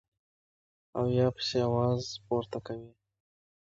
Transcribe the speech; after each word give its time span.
او 0.97 1.05
يا 1.17 1.27
پسې 1.35 1.57
اواز 1.67 2.01
پورته 2.25 2.57
کوي- 2.65 2.91